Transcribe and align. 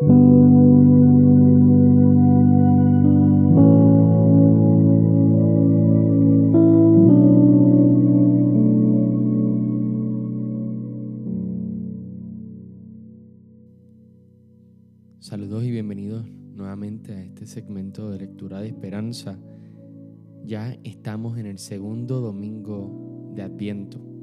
Saludos 0.00 0.34
y 15.62 15.70
bienvenidos 15.70 16.28
nuevamente 16.28 17.12
a 17.12 17.22
este 17.22 17.46
segmento 17.46 18.10
de 18.10 18.18
lectura 18.18 18.60
de 18.60 18.66
esperanza. 18.66 19.38
Ya 20.44 20.76
estamos 20.82 21.38
en 21.38 21.46
el 21.46 21.58
segundo 21.58 22.20
domingo 22.20 23.32
de 23.36 23.42
Adviento. 23.42 24.13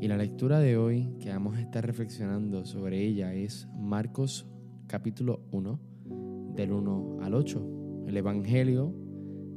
Y 0.00 0.08
la 0.08 0.16
lectura 0.16 0.58
de 0.58 0.76
hoy 0.76 1.14
que 1.20 1.30
vamos 1.30 1.56
a 1.56 1.60
estar 1.60 1.86
reflexionando 1.86 2.64
sobre 2.64 3.02
ella 3.02 3.32
es 3.32 3.68
Marcos 3.74 4.46
capítulo 4.86 5.40
1, 5.52 5.80
del 6.54 6.72
1 6.72 7.18
al 7.22 7.34
8, 7.34 8.04
el 8.06 8.16
Evangelio 8.16 8.94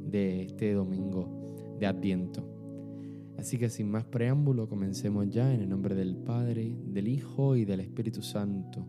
de 0.06 0.42
este 0.42 0.72
domingo 0.72 1.76
de 1.78 1.86
Adviento. 1.86 2.48
Así 3.36 3.58
que 3.58 3.68
sin 3.68 3.90
más 3.90 4.04
preámbulo, 4.04 4.68
comencemos 4.68 5.28
ya 5.28 5.52
en 5.52 5.60
el 5.60 5.68
nombre 5.68 5.94
del 5.94 6.16
Padre, 6.16 6.76
del 6.86 7.08
Hijo 7.08 7.54
y 7.54 7.64
del 7.64 7.80
Espíritu 7.80 8.22
Santo. 8.22 8.86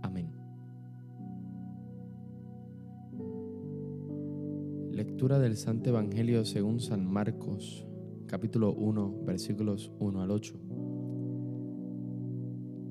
Amén. 0.00 0.30
Lectura 4.90 5.38
del 5.38 5.56
Santo 5.56 5.90
Evangelio 5.90 6.44
según 6.44 6.80
San 6.80 7.04
Marcos, 7.04 7.86
capítulo 8.26 8.72
1, 8.72 9.24
versículos 9.26 9.90
1 9.98 10.22
al 10.22 10.30
8. 10.30 10.54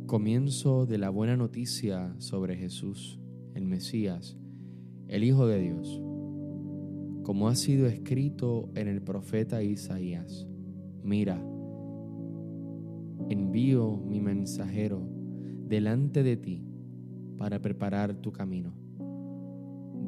Comienzo 0.06 0.86
de 0.86 0.98
la 0.98 1.10
buena 1.10 1.38
noticia 1.38 2.14
sobre 2.20 2.56
Jesús, 2.56 3.20
el 3.56 3.66
Mesías, 3.66 4.38
el 5.08 5.24
Hijo 5.24 5.48
de 5.48 5.60
Dios, 5.60 6.02
como 7.24 7.48
ha 7.48 7.56
sido 7.56 7.88
escrito 7.88 8.70
en 8.76 8.88
el 8.88 9.02
profeta 9.02 9.64
Isaías. 9.64 10.48
Mira, 11.04 11.44
envío 13.30 13.98
mi 13.98 14.20
mensajero 14.20 15.08
delante 15.68 16.24
de 16.24 16.38
ti 16.38 16.66
para 17.38 17.62
preparar 17.62 18.16
tu 18.16 18.32
camino 18.32 18.84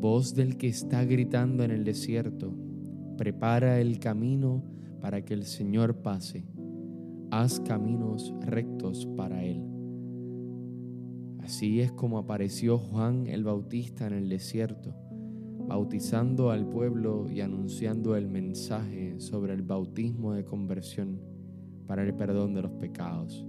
voz 0.05 0.35
del 0.35 0.57
que 0.57 0.67
está 0.67 1.03
gritando 1.03 1.63
en 1.63 1.71
el 1.71 1.83
desierto, 1.83 2.53
prepara 3.17 3.79
el 3.79 3.97
camino 3.97 4.63
para 5.01 5.25
que 5.25 5.33
el 5.33 5.45
Señor 5.45 6.03
pase, 6.03 6.45
haz 7.31 7.59
caminos 7.59 8.31
rectos 8.41 9.07
para 9.17 9.43
Él. 9.43 9.74
Así 11.45 11.79
es 11.79 11.91
como 11.91 12.17
apareció 12.17 12.79
Juan 12.79 13.27
el 13.27 13.43
Bautista 13.43 14.07
en 14.07 14.13
el 14.13 14.29
desierto, 14.29 14.95
bautizando 15.67 16.49
al 16.49 16.67
pueblo 16.67 17.29
y 17.29 17.41
anunciando 17.41 18.15
el 18.15 18.27
mensaje 18.27 19.19
sobre 19.19 19.53
el 19.53 19.61
bautismo 19.61 20.33
de 20.33 20.43
conversión 20.43 21.21
para 21.85 22.01
el 22.01 22.15
perdón 22.15 22.55
de 22.55 22.63
los 22.63 22.71
pecados. 22.71 23.45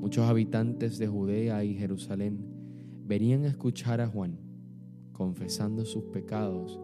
Muchos 0.00 0.24
habitantes 0.28 0.96
de 0.96 1.08
Judea 1.08 1.64
y 1.64 1.74
Jerusalén 1.74 2.46
venían 3.04 3.42
a 3.42 3.48
escuchar 3.48 4.00
a 4.00 4.06
Juan 4.06 4.38
confesando 5.10 5.84
sus 5.84 6.04
pecados, 6.04 6.80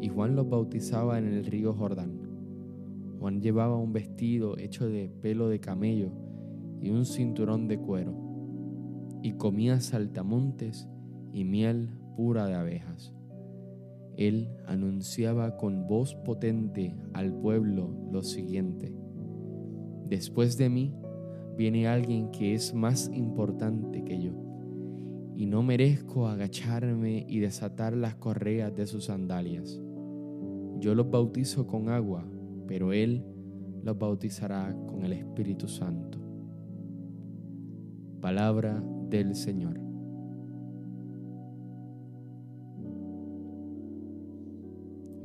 y 0.00 0.08
Juan 0.08 0.36
los 0.36 0.48
bautizaba 0.48 1.18
en 1.18 1.26
el 1.26 1.44
río 1.44 1.74
Jordán. 1.74 2.20
Juan 3.18 3.40
llevaba 3.40 3.76
un 3.76 3.92
vestido 3.92 4.56
hecho 4.56 4.88
de 4.88 5.08
pelo 5.08 5.48
de 5.48 5.58
camello 5.58 6.12
y 6.80 6.90
un 6.90 7.04
cinturón 7.04 7.66
de 7.66 7.78
cuero, 7.78 8.21
y 9.22 9.32
comía 9.32 9.80
saltamontes 9.80 10.88
y 11.32 11.44
miel 11.44 11.90
pura 12.16 12.46
de 12.46 12.54
abejas. 12.54 13.14
Él 14.16 14.50
anunciaba 14.66 15.56
con 15.56 15.86
voz 15.86 16.14
potente 16.14 16.94
al 17.14 17.32
pueblo 17.32 17.96
lo 18.12 18.22
siguiente, 18.22 18.94
Después 20.12 20.58
de 20.58 20.68
mí 20.68 20.94
viene 21.56 21.88
alguien 21.88 22.30
que 22.32 22.52
es 22.52 22.74
más 22.74 23.10
importante 23.14 24.04
que 24.04 24.20
yo 24.20 24.32
y 25.34 25.46
no 25.46 25.62
merezco 25.62 26.28
agacharme 26.28 27.24
y 27.26 27.38
desatar 27.38 27.96
las 27.96 28.16
correas 28.16 28.76
de 28.76 28.86
sus 28.86 29.06
sandalias. 29.06 29.80
Yo 30.80 30.94
los 30.94 31.10
bautizo 31.10 31.66
con 31.66 31.88
agua, 31.88 32.28
pero 32.66 32.92
Él 32.92 33.24
los 33.82 33.98
bautizará 33.98 34.76
con 34.86 35.02
el 35.02 35.14
Espíritu 35.14 35.66
Santo. 35.66 36.18
Palabra 38.20 38.84
del 39.12 39.34
Señor. 39.34 39.78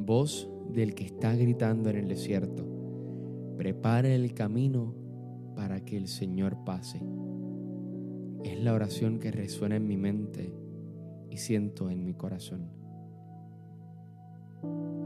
Voz 0.06 0.50
del 0.74 0.94
que 0.94 1.06
está 1.06 1.34
gritando 1.36 1.90
en 1.90 1.96
el 1.96 2.10
desierto, 2.10 2.66
prepara 3.58 4.10
el 4.10 4.34
camino 4.34 4.94
para 5.56 5.86
que 5.86 5.96
el 5.96 6.10
Señor 6.10 6.66
pase. 6.66 7.02
Es 8.44 8.62
la 8.62 8.74
oración 8.74 9.20
que 9.20 9.32
resuena 9.32 9.78
en 9.78 9.88
mi 9.88 9.96
mente 9.96 10.54
y 11.30 11.38
siento 11.38 11.90
en 11.90 12.04
mi 12.04 12.14
corazón. 12.14 12.70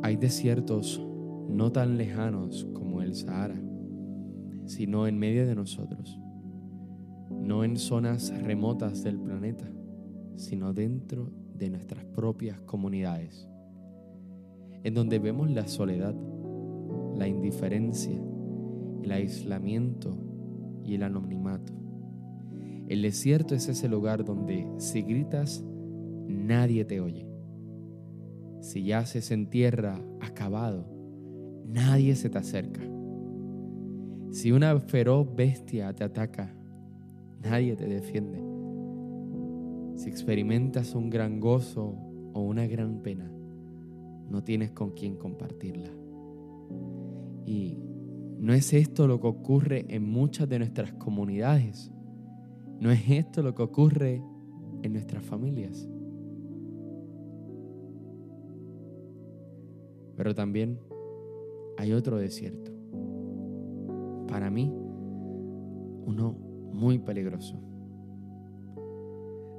Hay 0.02 0.16
desiertos 0.16 1.00
no 1.50 1.72
tan 1.72 1.98
lejanos 1.98 2.68
como 2.74 3.04
el 3.04 3.14
Sahara, 3.14 3.62
sino 4.66 5.06
en 5.06 5.20
medio 5.20 5.46
de 5.46 5.54
nosotros, 5.54 6.21
no 7.42 7.64
en 7.64 7.78
zonas 7.78 8.34
remotas 8.44 9.04
del 9.04 9.20
planeta, 9.20 9.70
sino 10.36 10.74
dentro 10.74 11.32
de 11.56 11.70
nuestras 11.70 12.06
propias 12.06 12.60
comunidades, 12.62 13.48
en 14.84 14.94
donde 14.94 15.20
vemos 15.20 15.50
la 15.50 15.68
soledad, 15.68 16.16
la 17.16 17.28
indiferencia, 17.28 18.20
el 19.04 19.12
aislamiento 19.12 20.18
y 20.84 20.96
el 20.96 21.04
anonimato 21.04 21.82
el 22.92 23.04
desierto 23.04 23.56
es 23.56 23.70
ese 23.70 23.88
lugar 23.88 24.26
donde 24.26 24.68
si 24.76 25.02
gritas, 25.02 25.64
nadie 26.28 26.84
te 26.84 27.00
oye. 27.00 27.26
Si 28.60 28.84
yaces 28.84 29.32
en 29.32 29.50
tierra 29.50 29.98
acabado, 30.20 30.86
nadie 31.66 32.18
se 32.18 32.30
te 32.30 32.40
acerca. 32.40 32.82
Si 34.32 34.52
una 34.52 34.78
feroz 34.82 35.26
bestia 35.34 35.94
te 35.94 36.04
ataca, 36.04 36.54
nadie 37.44 37.76
te 37.76 37.88
defiende. 37.88 38.42
Si 39.96 40.10
experimentas 40.10 40.96
un 40.96 41.10
gran 41.10 41.40
gozo 41.40 41.96
o 42.34 42.42
una 42.42 42.66
gran 42.68 43.02
pena, 43.02 43.32
no 44.30 44.44
tienes 44.44 44.72
con 44.72 44.92
quién 44.92 45.16
compartirla. 45.18 45.92
Y 47.46 47.78
no 48.40 48.54
es 48.54 48.74
esto 48.74 49.08
lo 49.08 49.20
que 49.20 49.28
ocurre 49.28 49.86
en 49.90 50.10
muchas 50.10 50.48
de 50.48 50.60
nuestras 50.60 50.94
comunidades 50.94 51.92
¿No 52.82 52.90
es 52.90 53.08
esto 53.12 53.44
lo 53.44 53.54
que 53.54 53.62
ocurre 53.62 54.24
en 54.82 54.94
nuestras 54.94 55.24
familias? 55.24 55.88
Pero 60.16 60.34
también 60.34 60.80
hay 61.78 61.94
otro 61.94 62.18
desierto. 62.18 62.72
Para 64.28 64.50
mí, 64.50 64.74
uno 66.08 66.36
muy 66.74 67.00
peligroso. 67.00 67.60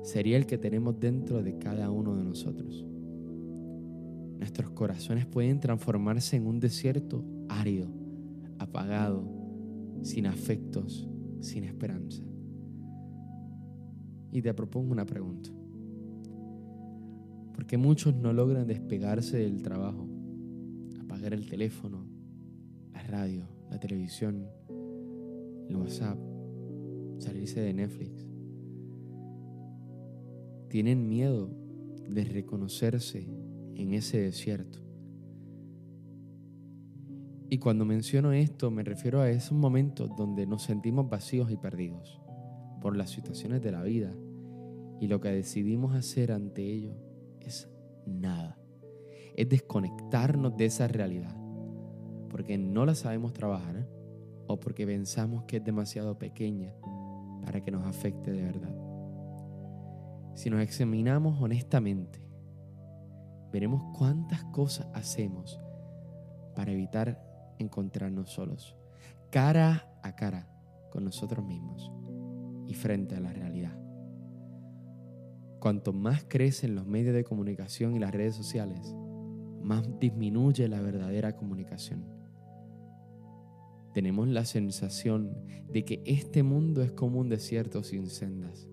Sería 0.03 0.37
el 0.37 0.47
que 0.47 0.59
tenemos 0.59 0.99
dentro 0.99 1.43
de 1.43 1.59
cada 1.59 1.91
uno 1.91 2.17
de 2.17 2.25
nosotros. 2.25 2.85
Nuestros 4.39 4.71
corazones 4.71 5.27
pueden 5.27 5.61
transformarse 5.61 6.37
en 6.37 6.47
un 6.47 6.59
desierto 6.59 7.25
árido, 7.49 7.89
apagado, 8.59 9.23
sin 10.03 10.27
afectos, 10.27 11.09
sin 11.41 11.63
esperanza. 11.65 12.25
Y 14.33 14.43
te 14.43 14.53
propongo 14.53 14.93
una 14.93 15.07
pregunta. 15.07 15.51
¿Por 17.55 17.67
qué 17.67 17.77
muchos 17.77 18.17
no 18.17 18.33
logran 18.33 18.67
despegarse 18.67 19.37
del 19.37 19.63
trabajo? 19.63 20.09
Apagar 21.01 21.35
el 21.35 21.49
teléfono, 21.49 22.05
la 22.93 23.03
radio, 23.03 23.47
la 23.71 23.79
televisión, 23.79 24.47
el 25.69 25.77
WhatsApp, 25.77 26.19
salirse 27.19 27.61
de 27.61 27.75
Netflix. 27.75 28.27
Tienen 30.69 31.09
miedo 31.09 31.51
de 32.09 32.25
reconocerse 32.25 33.29
en 33.75 33.95
ese 33.95 34.21
desierto. 34.21 34.79
Y 37.51 37.59
cuando 37.59 37.85
menciono 37.85 38.33
esto 38.33 38.71
me 38.71 38.83
refiero 38.83 39.21
a 39.21 39.31
esos 39.31 39.53
momentos 39.53 40.11
donde 40.17 40.47
nos 40.47 40.63
sentimos 40.63 41.11
vacíos 41.11 41.51
y 41.51 41.57
perdidos 41.57 42.21
por 42.81 42.97
las 42.97 43.11
situaciones 43.11 43.61
de 43.61 43.73
la 43.73 43.83
vida 43.83 44.15
y 45.01 45.07
lo 45.07 45.21
que 45.21 45.29
decidimos 45.29 45.95
hacer 45.95 46.33
ante 46.33 46.65
ello 46.65 46.97
es 47.41 47.69
nada. 48.07 48.59
Es 49.37 49.49
desconectarnos 49.49 50.57
de 50.57 50.65
esa 50.65 50.89
realidad 50.89 51.37
porque 52.33 52.57
no 52.57 52.87
la 52.87 52.95
sabemos 52.95 53.35
trabajar 53.35 53.77
¿eh? 53.77 53.87
o 54.47 54.59
porque 54.59 54.87
pensamos 54.87 55.45
que 55.45 55.59
es 55.59 55.65
demasiado 55.65 56.19
pequeña 56.19 56.75
para 57.45 57.61
que 57.61 57.71
nos 57.71 57.87
afecte 57.87 58.31
de 58.31 58.43
verdad. 58.43 58.75
Si 60.35 60.49
nos 60.49 60.63
examinamos 60.63 61.41
honestamente, 61.41 62.21
veremos 63.53 63.83
cuántas 63.97 64.43
cosas 64.45 64.89
hacemos 64.95 65.61
para 66.57 66.73
evitar 66.73 67.23
encontrarnos 67.59 68.31
solos, 68.31 68.77
cara 69.31 69.89
a 70.03 70.15
cara 70.15 70.49
con 70.91 71.05
nosotros 71.05 71.45
mismos 71.45 71.91
y 72.67 72.75
frente 72.75 73.15
a 73.15 73.21
la 73.21 73.33
realidad. 73.33 73.79
Cuanto 75.61 75.93
más 75.93 76.25
crecen 76.25 76.75
los 76.75 76.87
medios 76.87 77.15
de 77.15 77.25
comunicación 77.25 77.95
y 77.95 77.99
las 77.99 78.13
redes 78.13 78.35
sociales, 78.35 78.95
más 79.63 79.89
disminuye 80.01 80.67
la 80.69 80.81
verdadera 80.81 81.37
comunicación. 81.37 82.22
Tenemos 83.93 84.29
la 84.29 84.45
sensación 84.45 85.31
de 85.71 85.85
que 85.85 86.03
este 86.07 86.43
mundo 86.43 86.83
es 86.83 86.93
como 86.93 87.21
un 87.21 87.29
desierto 87.29 87.83
sin 87.83 88.07
sendas, 88.07 88.69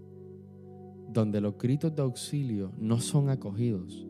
donde 1.12 1.42
los 1.42 1.58
gritos 1.58 1.94
de 1.96 2.02
auxilio 2.02 2.72
no 2.78 3.00
son 3.00 3.30
acogidos, 3.30 4.08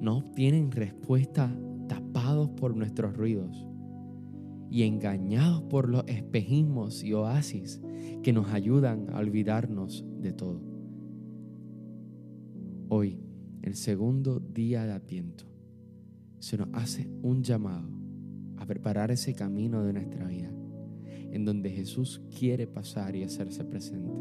no 0.00 0.18
obtienen 0.18 0.72
respuesta 0.72 1.56
tapados 1.88 2.50
por 2.50 2.76
nuestros 2.76 3.16
ruidos 3.16 3.66
y 4.70 4.84
engañados 4.84 5.62
por 5.62 5.88
los 5.88 6.04
espejismos 6.06 7.04
y 7.04 7.12
oasis 7.12 7.80
que 8.22 8.32
nos 8.32 8.48
ayudan 8.48 9.10
a 9.10 9.18
olvidarnos 9.18 10.04
de 10.20 10.32
todo. 10.32 10.60
Hoy, 12.88 13.20
el 13.62 13.76
segundo 13.76 14.40
día 14.40 14.84
de 14.84 14.92
Adviento, 14.92 15.44
se 16.40 16.56
nos 16.56 16.68
hace 16.72 17.08
un 17.22 17.42
llamado 17.42 17.99
a 18.60 18.66
preparar 18.66 19.10
ese 19.10 19.34
camino 19.34 19.82
de 19.82 19.94
nuestra 19.94 20.26
vida, 20.26 20.52
en 21.32 21.44
donde 21.44 21.70
Jesús 21.70 22.22
quiere 22.38 22.66
pasar 22.66 23.16
y 23.16 23.24
hacerse 23.24 23.64
presente. 23.64 24.12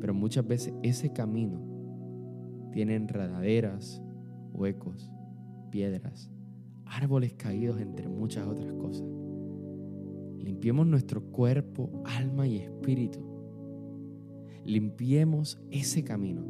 Pero 0.00 0.14
muchas 0.14 0.46
veces 0.46 0.72
ese 0.82 1.12
camino 1.12 1.60
tiene 2.72 2.94
enredaderas, 2.94 4.00
huecos, 4.52 5.10
piedras, 5.70 6.30
árboles 6.86 7.34
caídos 7.34 7.80
entre 7.80 8.08
muchas 8.08 8.46
otras 8.46 8.72
cosas. 8.74 9.06
Limpiemos 10.38 10.86
nuestro 10.86 11.22
cuerpo, 11.32 12.02
alma 12.04 12.46
y 12.46 12.58
espíritu. 12.58 13.20
Limpiemos 14.64 15.60
ese 15.70 16.04
camino. 16.04 16.44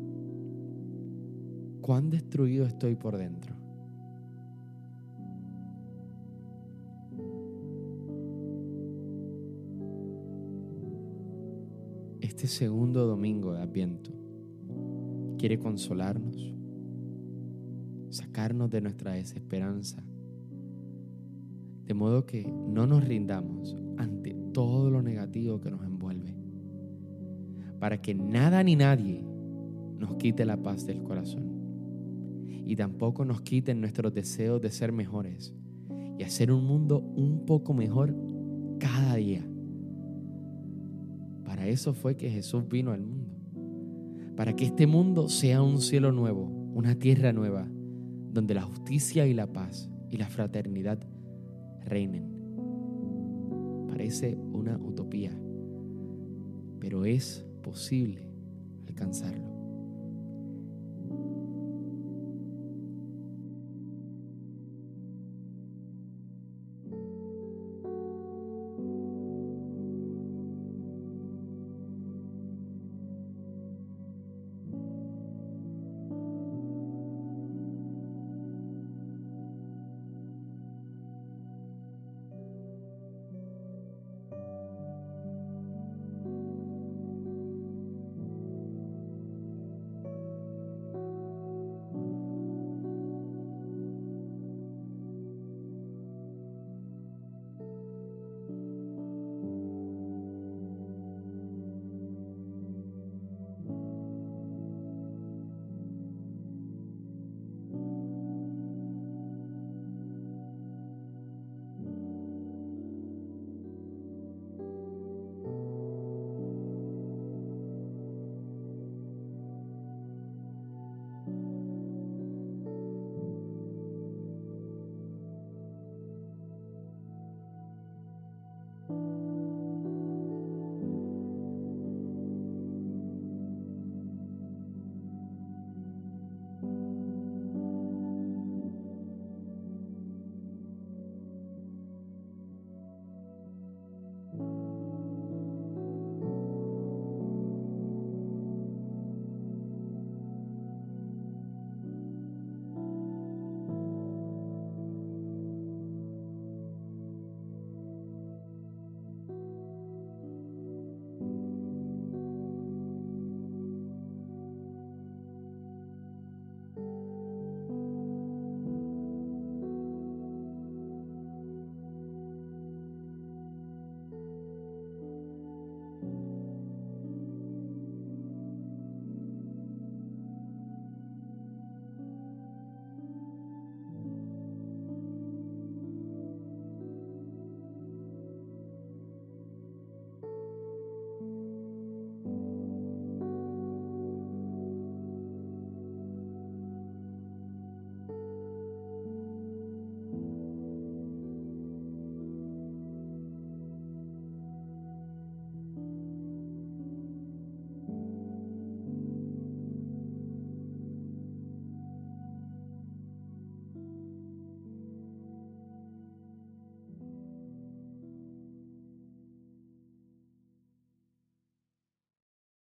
¿Cuán 1.81 2.11
destruido 2.11 2.67
estoy 2.67 2.97
por 2.97 3.17
dentro? 3.17 3.57
Este 12.43 12.57
segundo 12.57 13.07
domingo 13.07 13.53
de 13.53 13.61
Adviento 13.61 14.13
quiere 15.37 15.59
consolarnos, 15.59 16.55
sacarnos 18.09 18.71
de 18.71 18.81
nuestra 18.81 19.13
desesperanza, 19.13 20.03
de 21.85 21.93
modo 21.93 22.25
que 22.25 22.51
no 22.51 22.87
nos 22.87 23.05
rindamos 23.05 23.77
ante 23.99 24.35
todo 24.55 24.89
lo 24.89 25.03
negativo 25.03 25.61
que 25.61 25.71
nos 25.71 25.85
envuelve, 25.85 26.35
para 27.79 28.01
que 28.01 28.15
nada 28.15 28.65
ni 28.65 28.75
nadie 28.75 29.23
nos 29.99 30.15
quite 30.15 30.47
la 30.47 30.57
paz 30.57 30.87
del 30.87 31.03
corazón 31.03 31.45
y 32.65 32.75
tampoco 32.75 33.27
nos 33.27 33.43
quiten 33.43 33.83
nuestros 33.83 34.15
deseos 34.15 34.63
de 34.63 34.71
ser 34.71 34.93
mejores 34.93 35.55
y 36.19 36.23
hacer 36.23 36.51
un 36.53 36.65
mundo 36.65 37.01
un 37.01 37.45
poco 37.45 37.75
mejor 37.75 38.17
cada 38.79 39.17
día. 39.17 39.50
Eso 41.67 41.95
fue 41.95 42.17
que 42.17 42.31
Jesús 42.31 42.69
vino 42.69 42.93
al 42.93 43.03
mundo, 43.03 43.35
para 44.37 44.55
que 44.55 44.65
este 44.65 44.87
mundo 44.87 45.29
sea 45.29 45.63
un 45.63 45.81
cielo 45.81 46.13
nuevo, 46.13 46.45
una 46.75 46.95
tierra 46.95 47.33
nueva, 47.33 47.69
donde 48.33 48.55
la 48.55 48.63
justicia 48.63 49.27
y 49.27 49.35
la 49.35 49.53
paz 49.53 49.91
y 50.11 50.17
la 50.17 50.29
fraternidad 50.29 50.99
reinen. 51.85 52.31
Parece 53.89 54.39
una 54.53 54.79
utopía, 54.79 55.33
pero 56.79 57.05
es 57.05 57.45
posible 57.63 58.31
alcanzarlo. 58.87 59.50